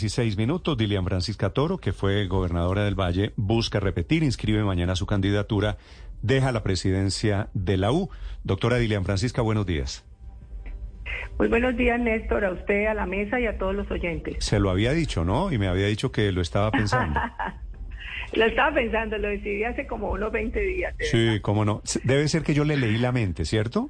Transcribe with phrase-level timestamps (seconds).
[0.00, 0.76] 16 minutos.
[0.76, 5.78] Dilian Francisca Toro, que fue gobernadora del Valle, busca repetir, inscribe mañana su candidatura,
[6.20, 8.10] deja la presidencia de la U.
[8.44, 10.04] Doctora Dilian Francisca, buenos días.
[11.38, 14.44] Muy buenos días, Néstor, a usted, a la mesa y a todos los oyentes.
[14.44, 15.50] Se lo había dicho, ¿no?
[15.50, 17.18] Y me había dicho que lo estaba pensando.
[18.32, 20.94] Lo estaba pensando, lo decidí hace como unos 20 días.
[20.98, 21.80] Sí, cómo no.
[22.02, 23.88] Debe ser que yo le leí la mente, ¿cierto?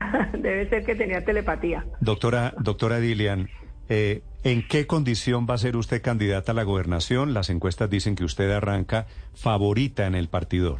[0.38, 1.86] Debe ser que tenía telepatía.
[2.00, 3.48] Doctora, doctora Dilian,
[3.88, 7.34] eh, ¿en qué condición va a ser usted candidata a la gobernación?
[7.34, 10.78] Las encuestas dicen que usted arranca favorita en el partidor.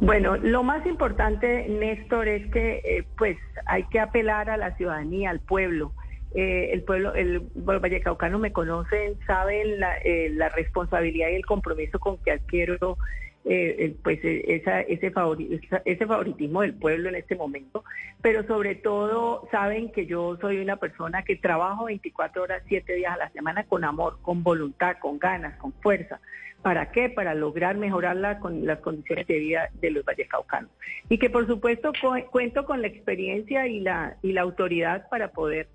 [0.00, 5.30] Bueno, lo más importante, Néstor, es que eh, pues hay que apelar a la ciudadanía,
[5.30, 5.92] al pueblo.
[6.34, 11.46] Eh, el pueblo, el, los vallecaucanos me conocen, saben la, eh, la responsabilidad y el
[11.46, 12.98] compromiso con que adquiero
[13.44, 15.60] eh, el- pues eh, esa, ese, favori-
[16.06, 17.84] favoritismo del pueblo en este momento,
[18.22, 23.12] pero sobre todo saben que yo soy una persona que trabajo 24 horas, 7 días
[23.14, 26.20] a la semana con amor, con voluntad, con ganas, con fuerza.
[26.62, 27.10] ¿Para qué?
[27.10, 30.70] Para lograr mejorar la- con las condiciones de vida de los vallecaucanos.
[31.10, 35.28] Y que por supuesto cu- cuento con la experiencia y la, y la autoridad para
[35.32, 35.68] poder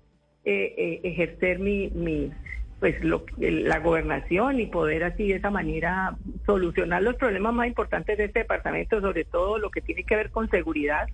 [0.44, 1.58] eh, eh, ejercer
[1.94, 2.32] mi
[2.80, 8.16] pues lo, la gobernación y poder así de esa manera solucionar los problemas más importantes
[8.16, 11.06] de este departamento, sobre todo lo que tiene que ver con seguridad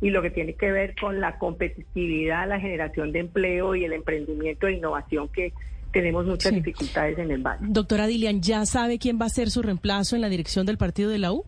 [0.00, 3.92] y lo que tiene que ver con la competitividad, la generación de empleo y el
[3.92, 5.52] emprendimiento e innovación que
[5.92, 6.56] tenemos muchas Sí.
[6.56, 7.60] dificultades en el valle.
[7.68, 11.10] Doctora Dilian, ¿ya sabe quién va a ser su reemplazo en la dirección del partido
[11.10, 11.44] de la U?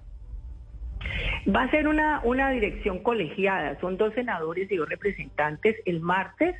[1.48, 5.76] Va a ser una, una dirección colegiada, son dos senadores y dos representantes.
[5.84, 6.54] El martes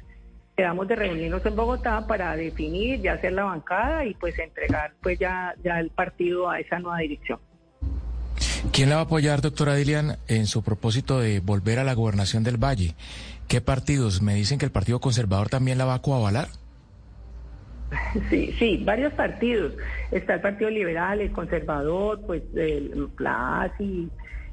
[0.57, 5.19] quedamos de reunirnos en Bogotá para definir y hacer la bancada y pues entregar pues
[5.19, 7.39] ya, ya el partido a esa nueva dirección.
[8.73, 12.43] ¿Quién la va a apoyar, doctora Dilian, en su propósito de volver a la gobernación
[12.43, 12.95] del Valle?
[13.49, 14.23] ¿Qué partidos?
[14.23, 16.49] Me dicen que el Partido Conservador también la va a coavalar.
[18.31, 19.75] Sí, sí, varios partidos.
[20.11, 24.09] Está el Partido Liberal, el Conservador, pues el PLAS y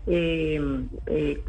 [0.06, 0.62] eh,
[1.08, 1.42] eh,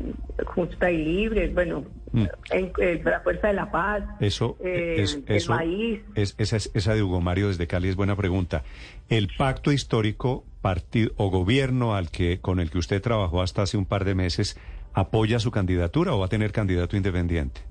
[0.47, 1.85] Justa y Libre, bueno,
[2.15, 2.27] Mm.
[2.51, 6.01] en- eh, la Fuerza de la Paz, Eso, eh, es, el eso Maíz.
[6.15, 8.63] es- esa, es- esa de Hugo Mario desde Cali es buena pregunta.
[9.09, 13.77] ¿El pacto histórico partido o gobierno al que con el que usted trabajó hasta hace
[13.77, 14.57] un par de meses
[14.93, 17.63] apoya su candidatura o va a tener candidato independiente?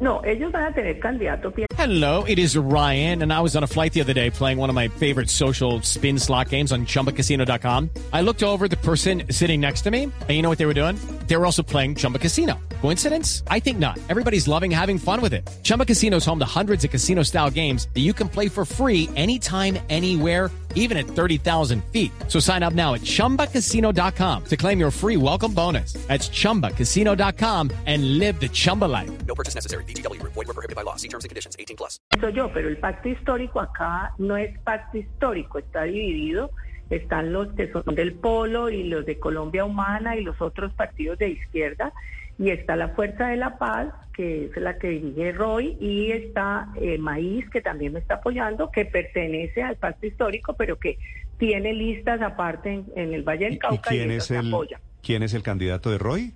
[0.00, 1.52] No, ellos van a tener candidato.
[1.78, 4.68] Hello, it is Ryan, and I was on a flight the other day playing one
[4.68, 7.88] of my favorite social spin slot games on chumbacasino.com.
[8.12, 10.74] I looked over the person sitting next to me, and you know what they were
[10.74, 10.96] doing?
[11.28, 12.54] They were also playing Chumba Casino.
[12.82, 13.44] Coincidence?
[13.48, 13.98] I think not.
[14.10, 15.48] Everybody's loving having fun with it.
[15.62, 18.64] Chumba Casino is home to hundreds of casino style games that you can play for
[18.64, 22.12] free anytime, anywhere even at 30,000 feet.
[22.28, 25.94] So sign up now at ChumbaCasino.com to claim your free welcome bonus.
[26.08, 29.10] That's ChumbaCasino.com and live the Chumba life.
[29.26, 29.84] No purchase necessary.
[29.84, 30.34] VGW Group.
[30.34, 30.96] Void were prohibited by law.
[30.96, 31.56] See terms and conditions.
[31.58, 31.98] 18 plus.
[32.20, 36.50] Soy yo, pero el pacto histórico acá no es pacto histórico, está dividido.
[36.90, 41.18] Están los que son del Polo y los de Colombia Humana y los otros partidos
[41.18, 41.92] de izquierda.
[42.38, 46.68] Y está la Fuerza de la Paz, que es la que dirige Roy, y está
[46.80, 50.98] eh, Maíz, que también me está apoyando, que pertenece al pacto histórico, pero que
[51.38, 54.54] tiene listas aparte en, en el Valle ¿Y, del Cauca y, quién es el
[55.02, 56.34] quién es el candidato de Roy?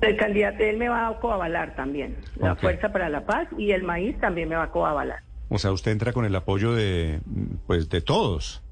[0.00, 2.56] El candidato, él me va a coavalar también, la.
[2.56, 5.20] Fuerza para la Paz, y el Maíz también me va a coavalar.
[5.48, 7.20] O sea, usted entra con el apoyo de
[7.66, 8.62] pues de todos.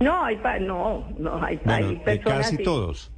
[0.00, 3.12] No, hay pa- no, no hay, Bueno, hay de personas casi y- todos.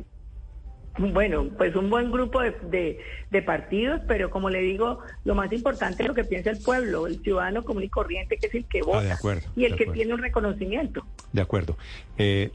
[0.98, 2.98] Bueno, pues un buen grupo de, de-
[3.30, 7.06] de partidos, pero como le digo, lo más importante es lo que piensa el pueblo,
[7.06, 9.72] el ciudadano común y corriente, que es el que vota Ah, de acuerdo, y el
[9.72, 11.06] de que tiene un reconocimiento.
[11.32, 11.76] De acuerdo.
[12.16, 12.50] Eh,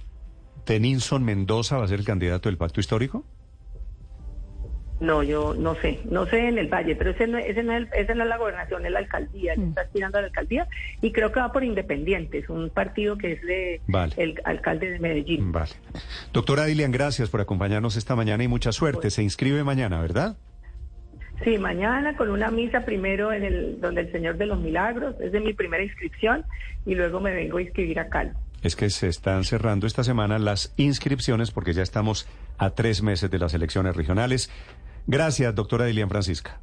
[0.64, 3.26] ¿Tenilson Mendoza va a ser el candidato del pacto histórico?
[5.02, 7.80] No, yo no sé, no sé en el Valle, pero ese no, ese no, es,
[7.80, 10.68] el- ese no es la gobernación, es la alcaldía, él está aspirando a la alcaldía
[11.02, 14.14] y creo que va por Independientes, un partido que es de Vale.
[14.18, 15.52] el alcalde de Medellín.
[15.52, 15.72] Vale.
[16.32, 19.10] Doctora Dilian, gracias por acompañarnos esta mañana y mucha suerte.
[19.10, 20.38] Se inscribe mañana, ¿verdad?
[21.44, 25.32] Sí, mañana con una misa primero en el donde el Señor de los Milagros, es
[25.32, 26.46] de mi primera inscripción
[26.86, 28.30] y luego me vengo a inscribir a Cali.
[28.62, 32.28] Es que se están cerrando esta semana las inscripciones porque ya estamos
[32.60, 34.52] a tres meses de las elecciones regionales.
[35.08, 36.60] Gracias, doctora Dilian Francisca.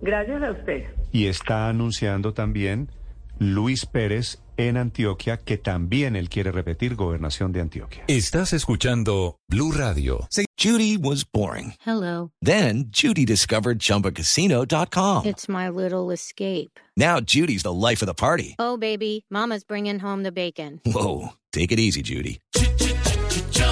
[0.00, 0.84] Gracias a usted.
[1.12, 2.90] Y está anunciando también
[3.38, 8.04] Luis Pérez en Antioquia, que también él quiere repetir gobernación de Antioquia.
[8.08, 10.28] Estás escuchando Blue Radio.
[10.58, 11.74] Judy was boring.
[11.86, 12.32] Hello.
[12.42, 15.26] Then Judy discovered ChumbaCasino.com.
[15.26, 16.80] It's my little escape.
[16.96, 18.56] Now Judy's the life of the party.
[18.58, 20.80] Oh, baby, Mama's bringing home the bacon.
[20.84, 22.40] Whoa, take it easy, Judy.